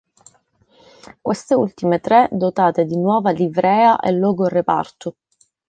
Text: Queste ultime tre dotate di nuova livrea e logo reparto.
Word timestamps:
Queste 1.21 1.53
ultime 1.53 1.99
tre 1.99 2.27
dotate 2.31 2.85
di 2.85 2.97
nuova 2.97 3.29
livrea 3.29 3.99
e 3.99 4.11
logo 4.11 4.45
reparto. 4.47 5.17